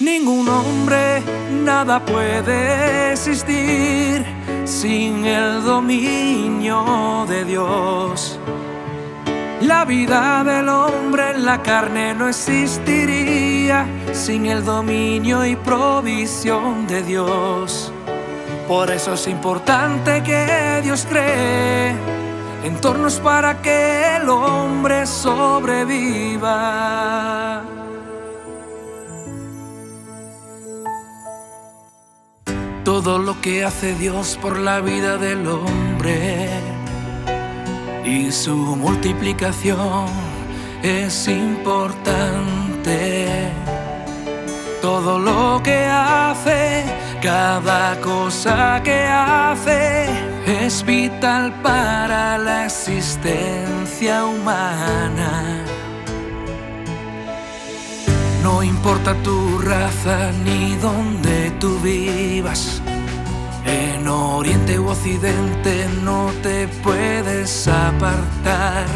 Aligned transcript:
Ningún 0.00 0.48
hombre, 0.48 1.22
nada 1.52 2.04
puede 2.04 3.12
existir 3.12 4.26
sin 4.64 5.24
el 5.24 5.62
dominio 5.62 7.24
de 7.28 7.44
Dios. 7.44 8.40
La 9.60 9.84
vida 9.84 10.42
del 10.42 10.68
hombre 10.68 11.30
en 11.30 11.44
la 11.44 11.62
carne 11.62 12.12
no 12.12 12.28
existiría 12.28 13.86
sin 14.12 14.46
el 14.46 14.64
dominio 14.64 15.46
y 15.46 15.54
provisión 15.54 16.88
de 16.88 17.02
Dios. 17.02 17.92
Por 18.66 18.90
eso 18.90 19.14
es 19.14 19.28
importante 19.28 20.24
que 20.24 20.80
Dios 20.82 21.06
cree 21.08 21.94
entornos 22.64 23.20
para 23.20 23.62
que 23.62 24.16
el 24.16 24.28
hombre 24.28 25.06
sobreviva. 25.06 26.52
Todo 32.84 33.18
lo 33.18 33.40
que 33.40 33.64
hace 33.64 33.94
Dios 33.94 34.38
por 34.42 34.58
la 34.58 34.80
vida 34.80 35.16
del 35.16 35.46
hombre 35.48 36.50
y 38.04 38.30
su 38.30 38.54
multiplicación 38.54 40.04
es 40.82 41.26
importante. 41.26 42.28
Todo 44.82 45.18
lo 45.18 45.62
que 45.62 45.86
hace, 45.86 46.84
cada 47.22 47.98
cosa 48.02 48.82
que 48.84 49.04
hace, 49.04 50.04
es 50.46 50.84
vital 50.84 51.54
para 51.62 52.36
la 52.36 52.66
existencia 52.66 54.26
humana. 54.26 55.64
No 58.42 58.62
importa 58.62 59.14
tu 59.22 59.58
raza 59.58 60.30
ni 60.44 60.76
dónde 60.76 61.50
En 63.64 64.06
Oriente 64.06 64.78
u 64.78 64.88
Occidente 64.88 65.88
no 66.02 66.30
te 66.42 66.68
puedes 66.68 67.66
apartar 67.66 68.86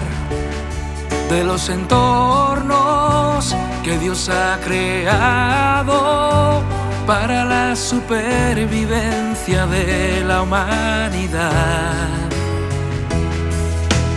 de 1.28 1.42
los 1.44 1.68
entornos 1.68 3.56
que 3.82 3.98
Dios 3.98 4.28
ha 4.28 4.58
creado 4.64 6.62
para 7.06 7.44
la 7.44 7.74
supervivencia 7.74 9.66
de 9.66 10.22
la 10.24 10.42
humanidad. 10.42 12.08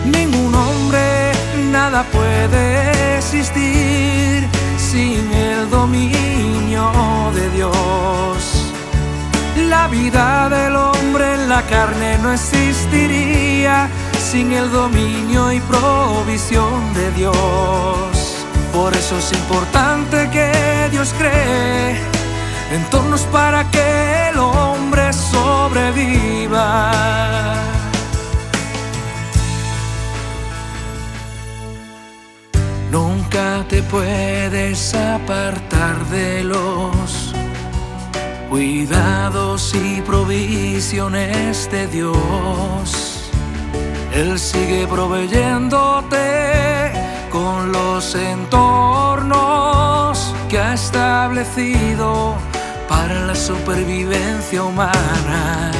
Ningún 0.05 0.53
hombre, 0.53 1.31
nada 1.71 2.03
puede 2.03 3.17
existir 3.17 4.47
sin 4.77 5.31
el 5.33 5.69
dominio 5.69 6.91
de 7.33 7.49
Dios. 7.49 7.90
La 9.71 9.87
vida 9.87 10.49
del 10.49 10.75
hombre 10.75 11.33
en 11.33 11.47
la 11.47 11.61
carne 11.61 12.17
no 12.17 12.33
existiría 12.33 13.87
sin 14.19 14.51
el 14.51 14.69
dominio 14.69 15.49
y 15.53 15.61
provisión 15.61 16.93
de 16.93 17.09
Dios. 17.11 18.45
Por 18.73 18.93
eso 18.93 19.17
es 19.17 19.31
importante 19.31 20.29
que 20.29 20.89
Dios 20.91 21.15
cree 21.17 21.95
entornos 22.73 23.21
para 23.31 23.63
que 23.71 24.27
el 24.33 24.39
hombre 24.39 25.13
sobreviva. 25.13 26.91
Nunca 32.91 33.63
te 33.69 33.81
puedes 33.83 34.93
apartar 34.93 35.95
de 36.07 36.43
los 36.43 36.80
cuidados 38.51 39.73
y 39.73 39.99
provisiones 40.01 41.71
de 41.71 41.87
Dios. 41.87 43.31
Él 44.13 44.37
sigue 44.37 44.85
proveyéndote 44.87 46.91
con 47.31 47.71
los 47.71 48.13
entornos 48.13 49.39
que 50.49 50.59
ha 50.59 50.73
establecido 50.73 52.35
para 52.89 53.25
la 53.25 53.35
supervivencia 53.35 54.63
humana. 54.63 55.71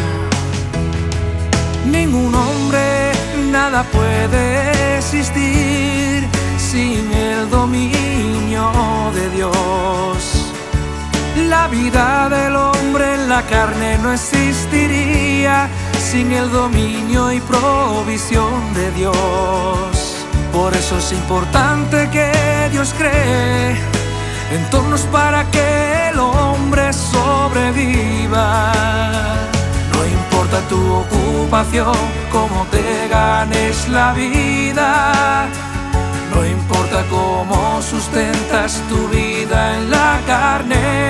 Ningún 1.85 2.33
hombre, 2.33 3.11
nada 3.51 3.83
puede 3.83 4.97
existir 4.97 6.25
sin 6.57 7.11
el 7.11 7.49
dominio 7.49 8.71
de 9.13 9.29
Dios. 9.31 10.10
La 11.51 11.67
vida 11.67 12.29
del 12.29 12.55
hombre 12.55 13.15
en 13.15 13.27
la 13.27 13.41
carne 13.41 13.97
no 13.97 14.13
existiría 14.13 15.67
sin 15.99 16.31
el 16.31 16.49
dominio 16.49 17.29
y 17.33 17.41
provisión 17.41 18.73
de 18.73 18.89
Dios. 18.91 20.25
Por 20.53 20.73
eso 20.73 20.97
es 20.97 21.11
importante 21.11 22.09
que 22.09 22.31
Dios 22.71 22.95
cree 22.97 23.75
entornos 24.49 25.01
para 25.11 25.43
que 25.51 26.07
el 26.13 26.19
hombre 26.19 26.93
sobreviva. 26.93 28.71
No 29.93 30.05
importa 30.05 30.57
tu 30.69 30.81
ocupación, 31.03 31.97
cómo 32.31 32.65
te 32.71 33.09
ganes 33.09 33.89
la 33.89 34.13
vida. 34.13 35.47
No 36.33 36.45
importa 36.45 37.03
cómo 37.09 37.81
sustentas 37.81 38.81
tu 38.87 39.09
vida 39.09 39.75
en 39.75 39.91
la 39.91 40.21
carne. 40.25 41.00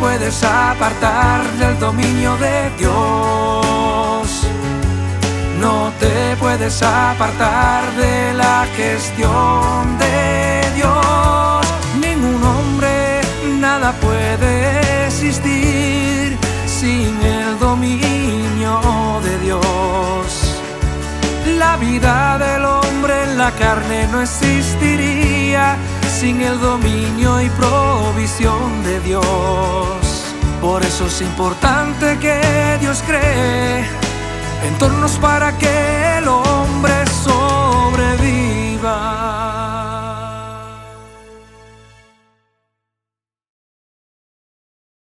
Puedes 0.00 0.42
apartar 0.42 1.42
del 1.58 1.78
dominio 1.78 2.36
de 2.38 2.70
Dios. 2.78 4.28
No 5.60 5.92
te 6.00 6.36
puedes 6.36 6.82
apartar 6.82 7.84
de 7.92 8.32
la 8.32 8.66
gestión 8.74 9.98
de 9.98 10.62
Dios. 10.74 11.66
Ningún 12.00 12.42
hombre, 12.42 13.20
nada 13.60 13.92
puede 13.92 15.06
existir 15.06 16.38
sin 16.66 17.22
el 17.22 17.58
dominio 17.58 18.80
de 19.22 19.38
Dios. 19.38 20.56
La 21.58 21.76
vida 21.76 22.38
del 22.38 22.64
hombre 22.64 23.24
en 23.24 23.36
la 23.36 23.50
carne 23.52 24.08
no 24.10 24.22
existiría 24.22 25.76
sin 26.10 26.40
el 26.40 26.58
dominio 26.60 27.40
y 27.40 27.48
provisión 27.50 28.82
de 28.82 29.00
Dios. 29.00 29.24
Por 30.60 30.82
eso 30.82 31.06
es 31.06 31.20
importante 31.20 32.18
que 32.18 32.78
Dios 32.80 33.02
cree 33.06 33.84
entornos 34.66 35.12
para 35.18 35.56
que 35.56 36.18
el 36.18 36.28